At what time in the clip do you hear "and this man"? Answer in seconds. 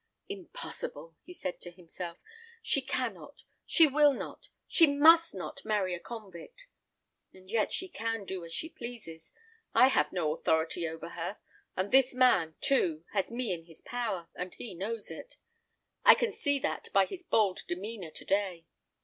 11.77-12.55